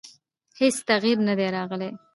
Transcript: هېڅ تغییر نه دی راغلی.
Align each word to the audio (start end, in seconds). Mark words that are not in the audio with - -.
هېڅ 0.59 0.75
تغییر 0.89 1.17
نه 1.27 1.33
دی 1.39 1.47
راغلی. 1.55 1.89